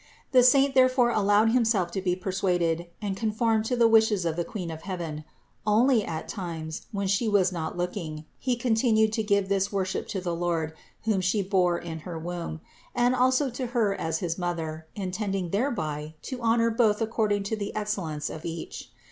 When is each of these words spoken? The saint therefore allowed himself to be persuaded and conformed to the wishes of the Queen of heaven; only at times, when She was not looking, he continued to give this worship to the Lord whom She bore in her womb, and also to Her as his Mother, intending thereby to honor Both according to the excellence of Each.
The 0.31 0.41
saint 0.41 0.73
therefore 0.73 1.11
allowed 1.11 1.51
himself 1.51 1.91
to 1.91 2.01
be 2.01 2.15
persuaded 2.15 2.87
and 3.03 3.15
conformed 3.15 3.65
to 3.65 3.75
the 3.75 3.87
wishes 3.87 4.25
of 4.25 4.35
the 4.35 4.43
Queen 4.43 4.71
of 4.71 4.81
heaven; 4.81 5.25
only 5.67 6.03
at 6.03 6.27
times, 6.27 6.87
when 6.91 7.05
She 7.05 7.29
was 7.29 7.51
not 7.51 7.77
looking, 7.77 8.25
he 8.39 8.55
continued 8.55 9.13
to 9.13 9.21
give 9.21 9.47
this 9.47 9.71
worship 9.71 10.07
to 10.07 10.19
the 10.19 10.33
Lord 10.33 10.73
whom 11.03 11.21
She 11.21 11.43
bore 11.43 11.77
in 11.77 11.99
her 11.99 12.17
womb, 12.17 12.61
and 12.95 13.13
also 13.13 13.51
to 13.51 13.67
Her 13.67 13.93
as 13.93 14.17
his 14.25 14.39
Mother, 14.39 14.87
intending 14.95 15.51
thereby 15.51 16.15
to 16.23 16.41
honor 16.41 16.71
Both 16.71 16.99
according 16.99 17.43
to 17.43 17.55
the 17.55 17.71
excellence 17.75 18.27
of 18.31 18.43
Each. 18.43 18.89